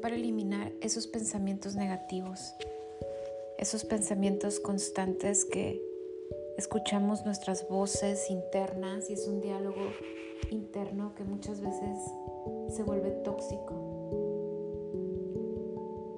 para 0.00 0.14
eliminar 0.14 0.72
esos 0.80 1.06
pensamientos 1.06 1.74
negativos, 1.74 2.54
esos 3.58 3.84
pensamientos 3.84 4.58
constantes 4.58 5.44
que 5.44 5.82
escuchamos 6.56 7.26
nuestras 7.26 7.68
voces 7.68 8.30
internas 8.30 9.10
y 9.10 9.12
es 9.12 9.28
un 9.28 9.42
diálogo 9.42 9.82
interno 10.50 11.14
que 11.14 11.24
muchas 11.24 11.60
veces 11.60 11.98
se 12.70 12.82
vuelve 12.84 13.10
tóxico. 13.22 13.74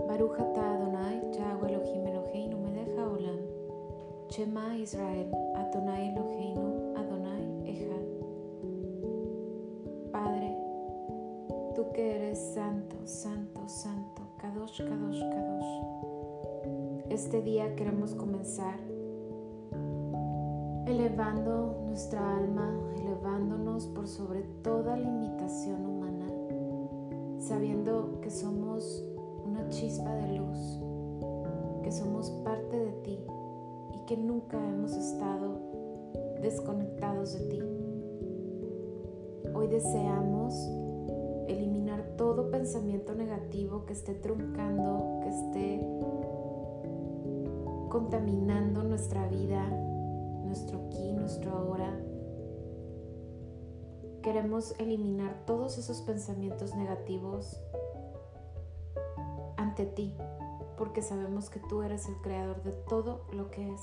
Baruch 0.06 0.38
Adonai, 0.38 1.20
Yahweh 1.32 1.72
Elohim 1.72 2.06
Eloheinu 2.06 2.58
melech 2.58 2.96
haolam, 2.96 3.40
Shema 4.28 4.76
Israel, 4.76 5.28
Adonai 5.56 6.10
Eloheinu, 6.10 6.94
Adonai 6.96 7.42
Echad. 7.66 8.06
Padre, 10.12 10.56
tú 11.74 11.90
que 11.92 12.14
eres 12.14 12.38
santo, 12.38 12.81
santo, 13.06 13.68
santo, 13.68 14.22
Kadosh, 14.38 14.78
Kadosh, 14.78 15.20
Kadosh. 15.20 15.82
Este 17.10 17.42
día 17.42 17.74
queremos 17.74 18.14
comenzar 18.14 18.78
elevando 20.86 21.82
nuestra 21.86 22.36
alma, 22.36 22.72
elevándonos 22.96 23.86
por 23.88 24.06
sobre 24.06 24.42
toda 24.62 24.96
limitación 24.96 25.84
humana, 25.84 26.26
sabiendo 27.38 28.20
que 28.20 28.30
somos 28.30 29.04
una 29.44 29.68
chispa 29.68 30.14
de 30.14 30.38
luz, 30.38 30.78
que 31.82 31.90
somos 31.90 32.30
parte 32.44 32.78
de 32.78 32.92
ti 33.02 33.18
y 33.94 34.06
que 34.06 34.16
nunca 34.16 34.58
hemos 34.58 34.92
estado 34.94 35.60
desconectados 36.40 37.34
de 37.34 37.40
ti. 37.48 37.62
Hoy 39.54 39.66
deseamos 39.66 40.54
eliminar 41.48 41.81
todo 42.16 42.50
pensamiento 42.50 43.14
negativo 43.14 43.84
que 43.86 43.92
esté 43.92 44.14
truncando, 44.14 45.20
que 45.22 45.28
esté 45.28 45.86
contaminando 47.88 48.82
nuestra 48.82 49.26
vida, 49.28 49.68
nuestro 50.44 50.86
aquí, 50.86 51.12
nuestro 51.12 51.52
ahora. 51.52 51.98
Queremos 54.22 54.74
eliminar 54.78 55.44
todos 55.46 55.78
esos 55.78 56.00
pensamientos 56.02 56.74
negativos 56.74 57.60
ante 59.56 59.84
ti, 59.86 60.14
porque 60.78 61.02
sabemos 61.02 61.50
que 61.50 61.60
tú 61.60 61.82
eres 61.82 62.08
el 62.08 62.16
creador 62.22 62.62
de 62.62 62.72
todo 62.72 63.22
lo 63.32 63.50
que 63.50 63.72
es. 63.72 63.80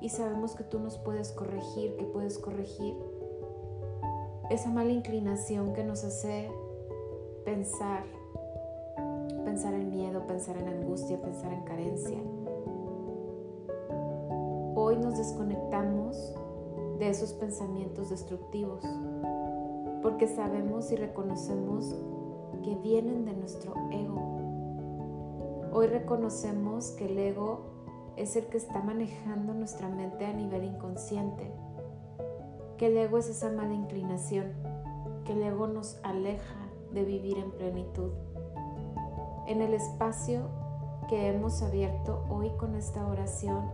Y 0.00 0.08
sabemos 0.08 0.54
que 0.54 0.64
tú 0.64 0.80
nos 0.80 0.98
puedes 0.98 1.30
corregir, 1.32 1.96
que 1.96 2.04
puedes 2.04 2.38
corregir 2.38 2.96
esa 4.50 4.68
mala 4.70 4.90
inclinación 4.90 5.72
que 5.72 5.84
nos 5.84 6.04
hace 6.04 6.50
pensar, 7.44 8.04
pensar 9.44 9.74
en 9.74 9.90
miedo, 9.90 10.26
pensar 10.26 10.56
en 10.56 10.68
angustia, 10.68 11.20
pensar 11.20 11.52
en 11.52 11.62
carencia 11.62 12.18
Hoy 14.74 14.96
nos 14.96 15.18
desconectamos 15.18 16.34
de 16.98 17.10
esos 17.10 17.34
pensamientos 17.34 18.08
destructivos 18.08 18.82
porque 20.02 20.26
sabemos 20.26 20.90
y 20.90 20.96
reconocemos 20.96 21.94
que 22.64 22.74
vienen 22.76 23.24
de 23.24 23.34
nuestro 23.34 23.74
ego. 23.90 25.70
Hoy 25.72 25.86
reconocemos 25.88 26.90
que 26.92 27.04
el 27.04 27.18
ego 27.18 27.60
es 28.16 28.34
el 28.34 28.46
que 28.46 28.56
está 28.56 28.82
manejando 28.82 29.52
nuestra 29.52 29.88
mente 29.88 30.24
a 30.24 30.32
nivel 30.32 30.64
inconsciente, 30.64 31.52
que 32.78 32.86
el 32.86 32.96
ego 32.96 33.18
es 33.18 33.28
esa 33.28 33.50
mala 33.50 33.74
inclinación, 33.74 34.52
que 35.24 35.34
el 35.34 35.42
ego 35.42 35.66
nos 35.68 36.00
aleja 36.02 36.61
de 36.92 37.04
vivir 37.04 37.38
en 37.38 37.50
plenitud. 37.52 38.10
En 39.46 39.60
el 39.60 39.74
espacio 39.74 40.42
que 41.08 41.28
hemos 41.28 41.62
abierto 41.62 42.24
hoy 42.30 42.50
con 42.58 42.74
esta 42.74 43.06
oración, 43.06 43.70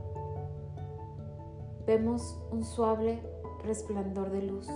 vemos 1.87 2.41
un 2.51 2.65
suave 2.65 3.23
resplandor 3.65 4.31
de 4.31 4.43
luz. 4.43 4.69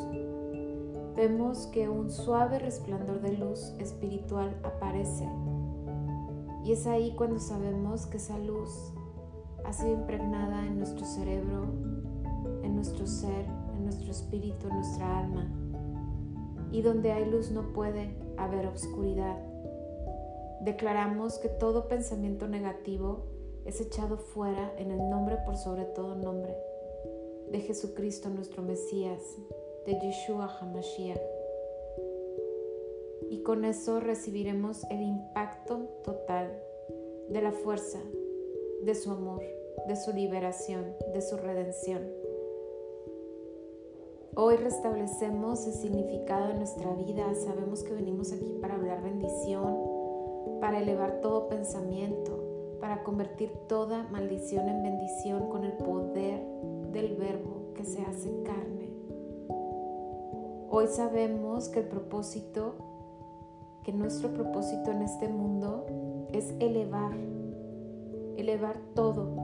Vemos 1.16 1.66
que 1.66 1.88
un 1.88 2.10
suave 2.10 2.58
resplandor 2.58 3.20
de 3.20 3.36
luz 3.36 3.74
espiritual 3.78 4.56
aparece. 4.62 5.28
Y 6.64 6.72
es 6.72 6.86
ahí 6.86 7.14
cuando 7.16 7.38
sabemos 7.38 8.06
que 8.06 8.18
esa 8.18 8.38
luz 8.38 8.92
ha 9.64 9.72
sido 9.72 9.92
impregnada 9.92 10.66
en 10.66 10.78
nuestro 10.78 11.04
cerebro, 11.04 11.64
en 12.62 12.74
nuestro 12.74 13.06
ser, 13.06 13.46
en 13.76 13.84
nuestro 13.84 14.10
espíritu, 14.10 14.68
en 14.68 14.74
nuestra 14.76 15.18
alma. 15.18 15.50
Y 16.70 16.82
donde 16.82 17.12
hay 17.12 17.30
luz 17.30 17.50
no 17.50 17.72
puede 17.72 18.21
haber 18.36 18.66
oscuridad. 18.66 19.38
Declaramos 20.60 21.38
que 21.38 21.48
todo 21.48 21.88
pensamiento 21.88 22.48
negativo 22.48 23.24
es 23.64 23.80
echado 23.80 24.16
fuera 24.16 24.72
en 24.76 24.90
el 24.90 24.98
nombre 25.10 25.36
por 25.44 25.56
sobre 25.56 25.84
todo 25.84 26.14
nombre 26.14 26.56
de 27.50 27.60
Jesucristo 27.60 28.30
nuestro 28.30 28.62
Mesías, 28.62 29.22
de 29.86 29.98
Yeshua 30.00 30.46
HaMashiach. 30.46 31.20
Y 33.30 33.42
con 33.42 33.64
eso 33.64 34.00
recibiremos 34.00 34.84
el 34.90 35.02
impacto 35.02 35.88
total 36.04 36.62
de 37.28 37.42
la 37.42 37.52
fuerza, 37.52 38.00
de 38.82 38.94
su 38.94 39.10
amor, 39.10 39.42
de 39.86 39.96
su 39.96 40.12
liberación, 40.12 40.94
de 41.12 41.20
su 41.22 41.36
redención. 41.36 42.21
Hoy 44.34 44.56
restablecemos 44.56 45.66
el 45.66 45.74
significado 45.74 46.48
de 46.48 46.54
nuestra 46.54 46.94
vida. 46.94 47.34
Sabemos 47.34 47.82
que 47.82 47.92
venimos 47.92 48.32
aquí 48.32 48.56
para 48.62 48.76
hablar 48.76 49.02
bendición, 49.02 49.76
para 50.58 50.78
elevar 50.78 51.20
todo 51.20 51.50
pensamiento, 51.50 52.42
para 52.80 53.02
convertir 53.02 53.52
toda 53.68 54.04
maldición 54.04 54.70
en 54.70 54.82
bendición 54.82 55.50
con 55.50 55.64
el 55.64 55.72
poder 55.72 56.42
del 56.92 57.14
verbo 57.16 57.74
que 57.74 57.84
se 57.84 58.00
hace 58.00 58.42
carne. 58.42 58.88
Hoy 60.70 60.86
sabemos 60.86 61.68
que 61.68 61.80
el 61.80 61.88
propósito, 61.88 62.76
que 63.84 63.92
nuestro 63.92 64.32
propósito 64.32 64.92
en 64.92 65.02
este 65.02 65.28
mundo 65.28 65.84
es 66.32 66.54
elevar, 66.58 67.12
elevar 68.38 68.78
todo, 68.94 69.36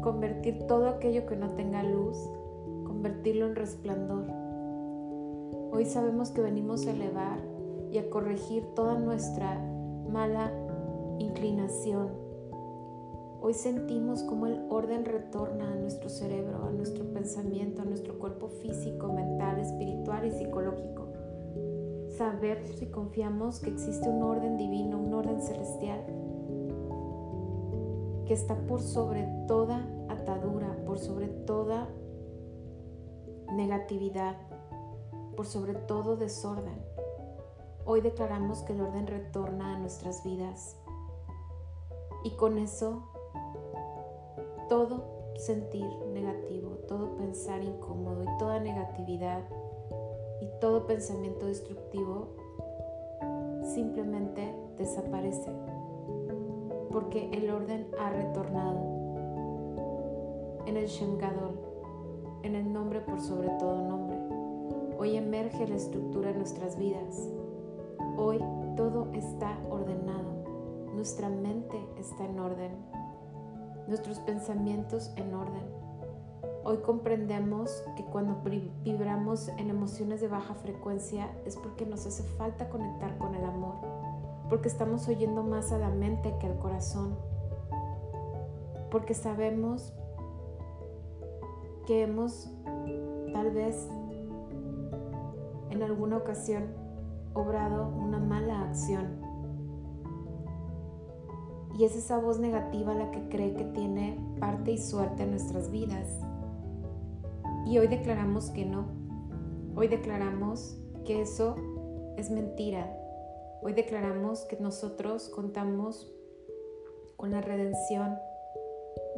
convertir 0.00 0.66
todo 0.66 0.88
aquello 0.88 1.26
que 1.26 1.36
no 1.36 1.50
tenga 1.50 1.82
luz, 1.82 2.16
convertirlo 3.02 3.46
en 3.46 3.56
resplandor. 3.56 4.26
Hoy 5.72 5.86
sabemos 5.86 6.30
que 6.30 6.40
venimos 6.40 6.86
a 6.86 6.92
elevar 6.92 7.40
y 7.90 7.98
a 7.98 8.08
corregir 8.08 8.62
toda 8.76 8.96
nuestra 8.96 9.60
mala 10.08 10.52
inclinación, 11.18 12.10
Hoy 13.44 13.54
sentimos 13.54 14.22
como 14.22 14.46
el 14.46 14.60
orden 14.70 15.04
retorna 15.04 15.72
a 15.72 15.74
nuestro 15.74 16.08
cerebro, 16.08 16.64
a 16.64 16.70
nuestro 16.70 17.04
pensamiento, 17.12 17.82
a 17.82 17.84
nuestro 17.84 18.16
cuerpo 18.20 18.46
físico, 18.46 19.12
mental, 19.12 19.58
espiritual 19.58 20.24
y 20.24 20.30
psicológico. 20.30 21.08
Sabemos 22.16 22.80
y 22.80 22.86
confiamos 22.86 23.58
que 23.58 23.70
existe 23.70 24.08
un 24.08 24.22
orden 24.22 24.56
divino, 24.56 24.96
un 24.96 25.12
orden 25.12 25.42
celestial, 25.42 26.04
que 28.26 28.34
está 28.34 28.54
por 28.68 28.80
sobre 28.80 29.26
toda 29.48 29.88
atadura, 30.08 30.76
por 30.86 31.00
sobre 31.00 31.26
toda 31.26 31.88
negatividad, 33.52 34.36
por 35.36 35.46
sobre 35.46 35.74
todo 35.74 36.16
desorden. 36.16 36.80
Hoy 37.84 38.00
declaramos 38.00 38.62
que 38.62 38.72
el 38.72 38.80
orden 38.80 39.06
retorna 39.06 39.74
a 39.74 39.78
nuestras 39.78 40.22
vidas 40.24 40.76
y 42.24 42.30
con 42.32 42.58
eso 42.58 43.02
todo 44.68 45.04
sentir 45.36 45.86
negativo, 46.12 46.78
todo 46.88 47.16
pensar 47.16 47.62
incómodo 47.62 48.24
y 48.24 48.38
toda 48.38 48.60
negatividad 48.60 49.42
y 50.40 50.48
todo 50.60 50.86
pensamiento 50.86 51.46
destructivo 51.46 52.28
simplemente 53.62 54.54
desaparece 54.76 55.50
porque 56.92 57.30
el 57.32 57.50
orden 57.50 57.88
ha 57.98 58.10
retornado 58.10 58.80
en 60.66 60.76
el 60.76 60.86
Shem 60.86 61.18
Gadol, 61.18 61.58
en 62.42 62.54
el 62.54 62.72
nombre 62.72 63.00
por 63.00 63.20
sobre 63.20 63.48
todo 63.58 63.82
nombre. 63.82 64.18
Hoy 64.98 65.16
emerge 65.16 65.66
la 65.66 65.76
estructura 65.76 66.30
en 66.30 66.38
nuestras 66.38 66.76
vidas. 66.76 67.28
Hoy 68.16 68.38
todo 68.76 69.10
está 69.12 69.58
ordenado. 69.70 70.44
Nuestra 70.94 71.28
mente 71.28 71.76
está 71.98 72.24
en 72.24 72.38
orden 72.38 72.72
nuestros 73.86 74.18
pensamientos 74.20 75.12
en 75.16 75.34
orden. 75.34 75.62
Hoy 76.64 76.78
comprendemos 76.78 77.82
que 77.96 78.04
cuando 78.04 78.40
vibramos 78.84 79.48
en 79.48 79.70
emociones 79.70 80.20
de 80.20 80.28
baja 80.28 80.54
frecuencia 80.54 81.28
es 81.44 81.56
porque 81.56 81.86
nos 81.86 82.06
hace 82.06 82.22
falta 82.22 82.68
conectar 82.68 83.18
con 83.18 83.34
el 83.34 83.44
amor, 83.44 83.74
porque 84.48 84.68
estamos 84.68 85.08
oyendo 85.08 85.42
más 85.42 85.72
a 85.72 85.78
la 85.78 85.90
mente 85.90 86.34
que 86.38 86.46
al 86.46 86.58
corazón, 86.58 87.16
porque 88.90 89.14
sabemos 89.14 89.92
que 91.86 92.02
hemos 92.02 92.50
tal 93.32 93.50
vez 93.50 93.88
en 95.70 95.82
alguna 95.82 96.18
ocasión 96.18 96.64
obrado 97.34 97.88
una 97.88 98.18
mala 98.18 98.62
acción 98.62 99.22
y 101.78 101.84
es 101.84 101.96
esa 101.96 102.18
voz 102.18 102.38
negativa 102.38 102.94
la 102.94 103.10
que 103.10 103.28
cree 103.28 103.54
que 103.54 103.64
tiene 103.64 104.18
parte 104.38 104.72
y 104.72 104.78
suerte 104.78 105.22
en 105.22 105.30
nuestras 105.30 105.70
vidas. 105.70 106.20
Y 107.66 107.78
hoy 107.78 107.86
declaramos 107.86 108.50
que 108.50 108.64
no. 108.64 108.86
Hoy 109.74 109.88
declaramos 109.88 110.76
que 111.04 111.22
eso 111.22 111.56
es 112.16 112.30
mentira. 112.30 112.94
Hoy 113.62 113.72
declaramos 113.72 114.44
que 114.44 114.56
nosotros 114.58 115.28
contamos 115.30 116.12
con 117.16 117.30
la 117.30 117.40
redención 117.40 118.18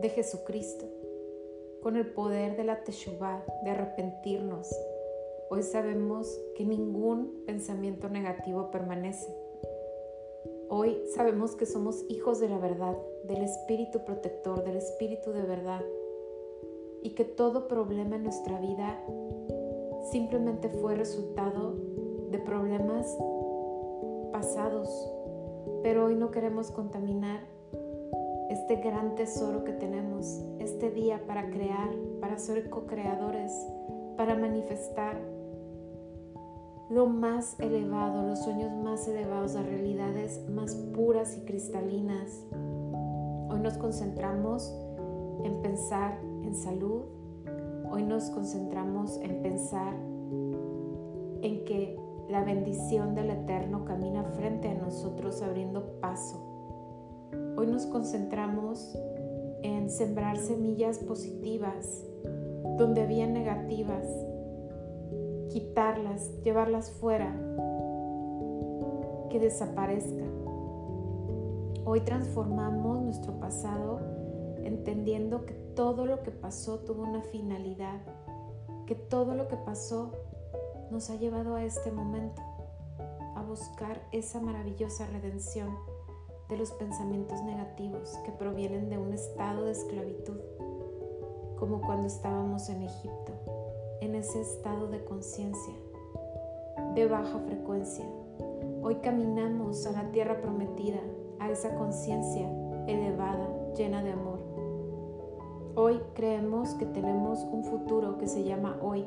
de 0.00 0.10
Jesucristo, 0.10 0.86
con 1.84 1.96
el 1.96 2.06
poder 2.06 2.56
de 2.56 2.64
la 2.64 2.82
Teshuvah, 2.82 3.44
de 3.62 3.70
arrepentirnos. 3.70 4.74
Hoy 5.50 5.62
sabemos 5.62 6.40
que 6.56 6.64
ningún 6.64 7.42
pensamiento 7.44 8.08
negativo 8.08 8.70
permanece. 8.70 9.30
Hoy 10.70 10.96
sabemos 11.14 11.54
que 11.54 11.66
somos 11.66 12.02
hijos 12.08 12.40
de 12.40 12.48
la 12.48 12.56
verdad, 12.56 12.96
del 13.24 13.42
Espíritu 13.42 14.02
protector, 14.06 14.64
del 14.64 14.78
Espíritu 14.78 15.32
de 15.32 15.42
verdad, 15.42 15.82
y 17.02 17.10
que 17.10 17.26
todo 17.26 17.68
problema 17.68 18.16
en 18.16 18.22
nuestra 18.22 18.58
vida 18.58 18.98
simplemente 20.10 20.70
fue 20.70 20.94
resultado 20.94 21.74
de 22.30 22.38
problemas 22.38 23.14
pasados, 24.32 24.88
pero 25.82 26.06
hoy 26.06 26.14
no 26.16 26.30
queremos 26.30 26.70
contaminar 26.70 27.53
este 28.50 28.76
gran 28.76 29.14
tesoro 29.14 29.64
que 29.64 29.72
tenemos, 29.72 30.42
este 30.58 30.90
día 30.90 31.20
para 31.26 31.50
crear, 31.50 31.90
para 32.20 32.38
ser 32.38 32.68
co-creadores, 32.68 33.52
para 34.16 34.34
manifestar 34.34 35.20
lo 36.90 37.06
más 37.06 37.58
elevado, 37.60 38.26
los 38.26 38.40
sueños 38.40 38.70
más 38.72 39.08
elevados, 39.08 39.54
las 39.54 39.66
realidades 39.66 40.46
más 40.50 40.74
puras 40.74 41.36
y 41.36 41.44
cristalinas. 41.44 42.46
Hoy 43.48 43.60
nos 43.60 43.78
concentramos 43.78 44.72
en 45.42 45.62
pensar 45.62 46.18
en 46.42 46.54
salud, 46.54 47.02
hoy 47.90 48.02
nos 48.02 48.30
concentramos 48.30 49.18
en 49.22 49.42
pensar 49.42 49.94
en 51.42 51.64
que 51.64 51.98
la 52.28 52.42
bendición 52.42 53.14
del 53.14 53.30
Eterno 53.30 53.84
camina 53.84 54.24
frente 54.24 54.68
a 54.68 54.74
nosotros 54.74 55.42
abriendo 55.42 56.00
paso. 56.00 56.53
Hoy 57.64 57.70
nos 57.70 57.86
concentramos 57.86 58.94
en 59.62 59.88
sembrar 59.88 60.36
semillas 60.36 60.98
positivas 60.98 62.04
donde 62.76 63.00
había 63.00 63.26
negativas 63.26 64.06
quitarlas, 65.48 66.30
llevarlas 66.42 66.90
fuera, 66.90 67.34
que 69.30 69.40
desaparezcan. 69.40 70.30
Hoy 71.86 72.02
transformamos 72.02 73.00
nuestro 73.00 73.40
pasado 73.40 73.98
entendiendo 74.62 75.46
que 75.46 75.54
todo 75.54 76.04
lo 76.04 76.22
que 76.22 76.32
pasó 76.32 76.80
tuvo 76.80 77.04
una 77.04 77.22
finalidad, 77.22 78.02
que 78.84 78.94
todo 78.94 79.34
lo 79.34 79.48
que 79.48 79.56
pasó 79.56 80.12
nos 80.90 81.08
ha 81.08 81.16
llevado 81.16 81.54
a 81.54 81.64
este 81.64 81.90
momento, 81.90 82.42
a 83.34 83.42
buscar 83.42 84.02
esa 84.12 84.38
maravillosa 84.38 85.06
redención 85.06 85.93
los 86.56 86.72
pensamientos 86.72 87.42
negativos 87.42 88.16
que 88.24 88.32
provienen 88.32 88.88
de 88.88 88.98
un 88.98 89.12
estado 89.12 89.64
de 89.64 89.72
esclavitud, 89.72 90.38
como 91.58 91.80
cuando 91.80 92.06
estábamos 92.06 92.68
en 92.68 92.82
Egipto 92.82 93.32
en 94.00 94.14
ese 94.14 94.40
estado 94.40 94.88
de 94.88 95.02
conciencia 95.04 95.74
de 96.94 97.06
baja 97.06 97.38
frecuencia. 97.40 98.04
Hoy 98.82 98.96
caminamos 98.96 99.86
a 99.86 99.92
la 99.92 100.10
tierra 100.10 100.40
prometida, 100.40 101.00
a 101.40 101.50
esa 101.50 101.74
conciencia 101.74 102.48
elevada, 102.86 103.48
llena 103.76 104.02
de 104.02 104.12
amor. 104.12 104.40
Hoy 105.74 106.00
creemos 106.14 106.74
que 106.74 106.86
tenemos 106.86 107.40
un 107.50 107.64
futuro 107.64 108.18
que 108.18 108.28
se 108.28 108.44
llama 108.44 108.78
hoy. 108.82 109.06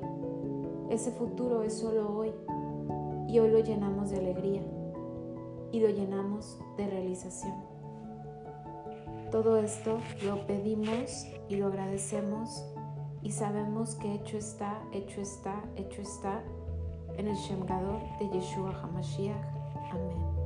Ese 0.89 1.11
futuro 1.11 1.63
es 1.63 1.73
solo 1.73 2.17
hoy 2.17 2.33
y 3.27 3.39
hoy 3.39 3.51
lo 3.51 3.59
llenamos 3.59 4.09
de 4.09 4.17
alegría 4.17 4.63
y 5.71 5.79
lo 5.79 5.89
llenamos 5.89 6.57
de 6.77 6.87
realización. 6.87 7.55
Todo 9.31 9.57
esto 9.57 9.99
lo 10.23 10.45
pedimos 10.47 11.25
y 11.49 11.57
lo 11.57 11.67
agradecemos 11.67 12.65
y 13.21 13.31
sabemos 13.31 13.95
que 13.95 14.13
hecho 14.13 14.37
está, 14.37 14.81
hecho 14.93 15.21
está, 15.21 15.63
hecho 15.75 16.01
está 16.01 16.43
en 17.17 17.27
el 17.27 17.35
Shemgador 17.35 17.99
de 18.19 18.29
Yeshua 18.29 18.71
HaMashiach. 18.81 19.45
Amén. 19.91 20.36